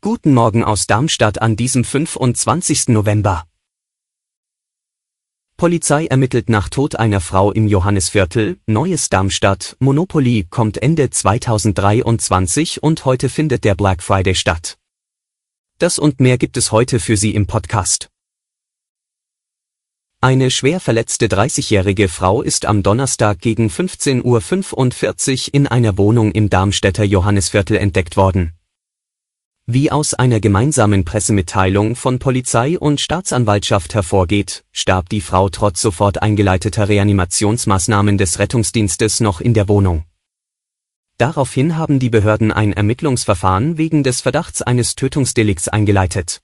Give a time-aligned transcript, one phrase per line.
[0.00, 2.88] Guten Morgen aus Darmstadt an diesem 25.
[2.88, 3.44] November.
[5.56, 13.04] Polizei ermittelt nach Tod einer Frau im Johannisviertel, Neues Darmstadt, Monopoly kommt Ende 2023 und
[13.04, 14.78] heute findet der Black Friday statt.
[15.78, 18.10] Das und mehr gibt es heute für Sie im Podcast.
[20.22, 26.50] Eine schwer verletzte 30-jährige Frau ist am Donnerstag gegen 15.45 Uhr in einer Wohnung im
[26.50, 28.52] Darmstädter Johannisviertel entdeckt worden.
[29.64, 36.20] Wie aus einer gemeinsamen Pressemitteilung von Polizei und Staatsanwaltschaft hervorgeht, starb die Frau trotz sofort
[36.20, 40.04] eingeleiteter Reanimationsmaßnahmen des Rettungsdienstes noch in der Wohnung.
[41.16, 46.42] Daraufhin haben die Behörden ein Ermittlungsverfahren wegen des Verdachts eines Tötungsdelikts eingeleitet.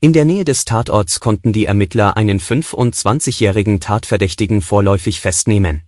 [0.00, 5.82] In der Nähe des Tatorts konnten die Ermittler einen 25-jährigen Tatverdächtigen vorläufig festnehmen.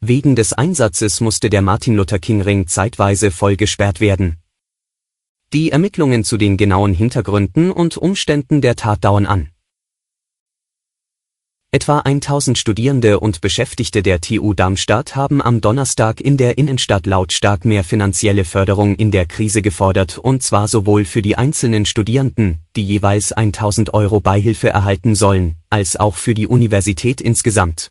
[0.00, 4.36] Wegen des Einsatzes musste der Martin-Luther-King-Ring zeitweise voll gesperrt werden.
[5.52, 9.51] Die Ermittlungen zu den genauen Hintergründen und Umständen der Tat dauern an.
[11.74, 17.64] Etwa 1000 Studierende und Beschäftigte der TU Darmstadt haben am Donnerstag in der Innenstadt lautstark
[17.64, 22.84] mehr finanzielle Förderung in der Krise gefordert und zwar sowohl für die einzelnen Studierenden, die
[22.84, 27.90] jeweils 1000 Euro Beihilfe erhalten sollen, als auch für die Universität insgesamt.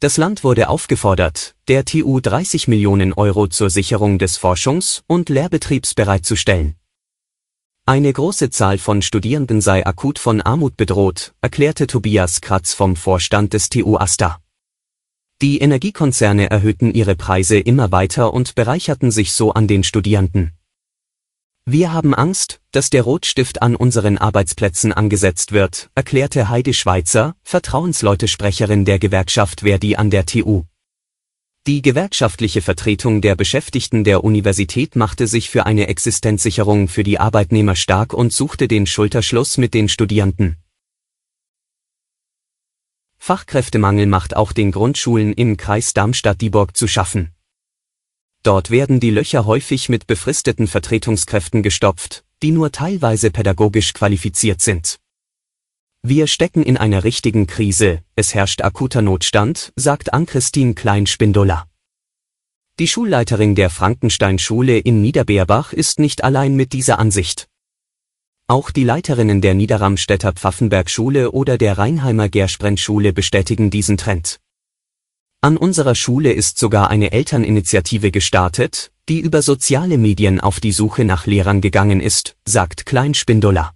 [0.00, 5.92] Das Land wurde aufgefordert, der TU 30 Millionen Euro zur Sicherung des Forschungs- und Lehrbetriebs
[5.92, 6.76] bereitzustellen.
[7.90, 13.52] Eine große Zahl von Studierenden sei akut von Armut bedroht, erklärte Tobias Kratz vom Vorstand
[13.52, 14.38] des TU Asta.
[15.42, 20.52] Die Energiekonzerne erhöhten ihre Preise immer weiter und bereicherten sich so an den Studierenden.
[21.64, 28.84] Wir haben Angst, dass der Rotstift an unseren Arbeitsplätzen angesetzt wird, erklärte Heidi Schweizer, Vertrauensleute-Sprecherin
[28.84, 30.62] der Gewerkschaft Verdi an der TU.
[31.66, 37.76] Die gewerkschaftliche Vertretung der Beschäftigten der Universität machte sich für eine Existenzsicherung für die Arbeitnehmer
[37.76, 40.56] stark und suchte den Schulterschluss mit den Studierenden.
[43.18, 47.34] Fachkräftemangel macht auch den Grundschulen im Kreis Darmstadt-Dieburg zu schaffen.
[48.42, 54.98] Dort werden die Löcher häufig mit befristeten Vertretungskräften gestopft, die nur teilweise pädagogisch qualifiziert sind.
[56.02, 61.66] Wir stecken in einer richtigen Krise, es herrscht akuter Notstand, sagt Ann-Christine Klein-Spindola.
[62.78, 67.48] Die Schulleiterin der Frankenstein-Schule in Niederbeerbach ist nicht allein mit dieser Ansicht.
[68.46, 74.40] Auch die Leiterinnen der Niederramstädter Pfaffenberg-Schule oder der Rheinheimer Gersprendt-Schule bestätigen diesen Trend.
[75.42, 81.04] An unserer Schule ist sogar eine Elterninitiative gestartet, die über soziale Medien auf die Suche
[81.04, 83.74] nach Lehrern gegangen ist, sagt Klein-Spindola.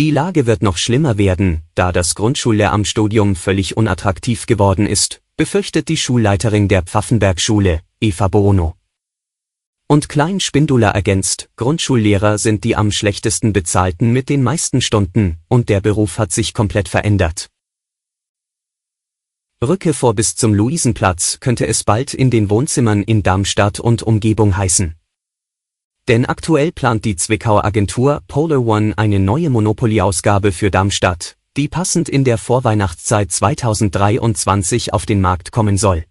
[0.00, 5.98] Die Lage wird noch schlimmer werden, da das Grundschullehramtsstudium völlig unattraktiv geworden ist, befürchtet die
[5.98, 8.76] Schulleiterin der Pfaffenberg-Schule, Eva Bono.
[9.88, 15.68] Und Klein Spindula ergänzt, Grundschullehrer sind die am schlechtesten bezahlten mit den meisten Stunden, und
[15.68, 17.50] der Beruf hat sich komplett verändert.
[19.62, 24.56] Rücke vor bis zum Luisenplatz könnte es bald in den Wohnzimmern in Darmstadt und Umgebung
[24.56, 24.94] heißen.
[26.08, 32.08] Denn aktuell plant die Zwickauer Agentur Polar One eine neue Monopoly-Ausgabe für Darmstadt, die passend
[32.08, 36.04] in der Vorweihnachtszeit 2023 auf den Markt kommen soll.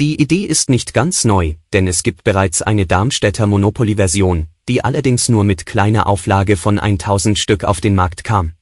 [0.00, 5.28] Die Idee ist nicht ganz neu, denn es gibt bereits eine Darmstädter Monopoly-Version, die allerdings
[5.28, 8.54] nur mit kleiner Auflage von 1000 Stück auf den Markt kam.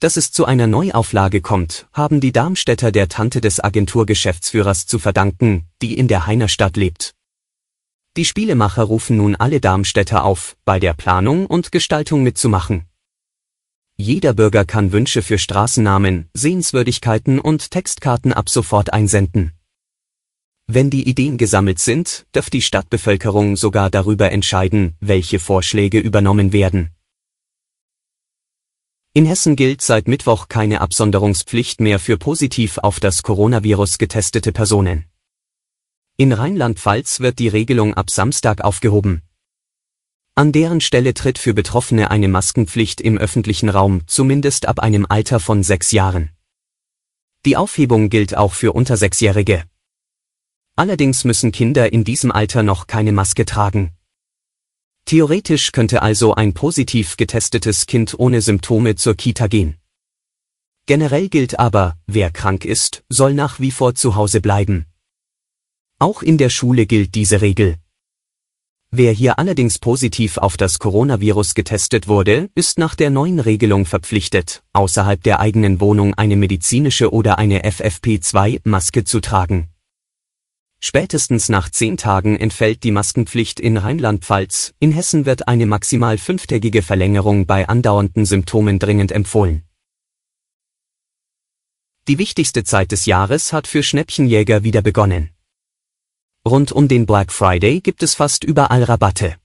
[0.00, 5.66] Dass es zu einer Neuauflage kommt, haben die Darmstädter der Tante des Agenturgeschäftsführers zu verdanken,
[5.80, 7.14] die in der Heinerstadt lebt.
[8.16, 12.84] Die Spielemacher rufen nun alle Darmstädter auf, bei der Planung und Gestaltung mitzumachen.
[13.96, 19.52] Jeder Bürger kann Wünsche für Straßennamen, Sehenswürdigkeiten und Textkarten ab sofort einsenden.
[20.68, 26.90] Wenn die Ideen gesammelt sind, darf die Stadtbevölkerung sogar darüber entscheiden, welche Vorschläge übernommen werden.
[29.12, 35.04] In Hessen gilt seit Mittwoch keine Absonderungspflicht mehr für positiv auf das Coronavirus getestete Personen.
[36.16, 39.22] In Rheinland-Pfalz wird die Regelung ab Samstag aufgehoben.
[40.36, 45.40] An deren Stelle tritt für Betroffene eine Maskenpflicht im öffentlichen Raum, zumindest ab einem Alter
[45.40, 46.30] von sechs Jahren.
[47.44, 49.64] Die Aufhebung gilt auch für unter Sechsjährige.
[50.76, 53.90] Allerdings müssen Kinder in diesem Alter noch keine Maske tragen.
[55.06, 59.78] Theoretisch könnte also ein positiv getestetes Kind ohne Symptome zur Kita gehen.
[60.86, 64.86] Generell gilt aber, wer krank ist, soll nach wie vor zu Hause bleiben.
[66.04, 67.76] Auch in der Schule gilt diese Regel.
[68.90, 74.62] Wer hier allerdings positiv auf das Coronavirus getestet wurde, ist nach der neuen Regelung verpflichtet,
[74.74, 79.70] außerhalb der eigenen Wohnung eine medizinische oder eine FFP2-Maske zu tragen.
[80.78, 86.82] Spätestens nach zehn Tagen entfällt die Maskenpflicht in Rheinland-Pfalz, in Hessen wird eine maximal fünftägige
[86.82, 89.62] Verlängerung bei andauernden Symptomen dringend empfohlen.
[92.08, 95.33] Die wichtigste Zeit des Jahres hat für Schnäppchenjäger wieder begonnen.
[96.46, 99.36] Rund um den Black Friday gibt es fast überall Rabatte.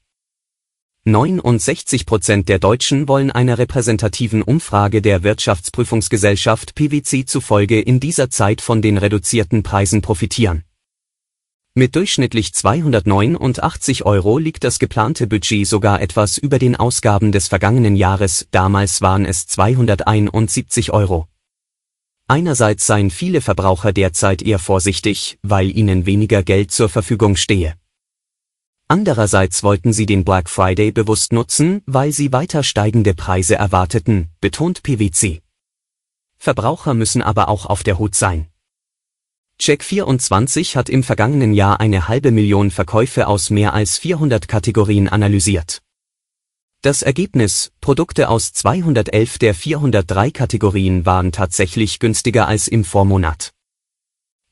[1.05, 8.59] 69 Prozent der Deutschen wollen einer repräsentativen Umfrage der Wirtschaftsprüfungsgesellschaft PwC zufolge in dieser Zeit
[8.59, 10.65] von den reduzierten Preisen profitieren.
[11.73, 17.95] Mit durchschnittlich 289 Euro liegt das geplante Budget sogar etwas über den Ausgaben des vergangenen
[17.95, 21.29] Jahres, damals waren es 271 Euro.
[22.31, 27.73] Einerseits seien viele Verbraucher derzeit eher vorsichtig, weil ihnen weniger Geld zur Verfügung stehe.
[28.87, 34.83] Andererseits wollten sie den Black Friday bewusst nutzen, weil sie weiter steigende Preise erwarteten, betont
[34.83, 35.41] PwC.
[36.37, 38.47] Verbraucher müssen aber auch auf der Hut sein.
[39.59, 45.81] Check24 hat im vergangenen Jahr eine halbe Million Verkäufe aus mehr als 400 Kategorien analysiert.
[46.81, 53.51] Das Ergebnis, Produkte aus 211 der 403 Kategorien waren tatsächlich günstiger als im Vormonat.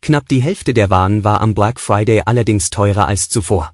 [0.01, 3.73] Knapp die Hälfte der Waren war am Black Friday allerdings teurer als zuvor.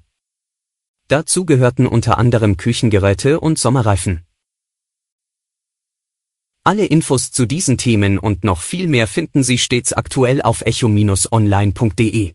[1.08, 4.24] Dazu gehörten unter anderem Küchengeräte und Sommerreifen.
[6.62, 12.34] Alle Infos zu diesen Themen und noch viel mehr finden Sie stets aktuell auf echo-online.de.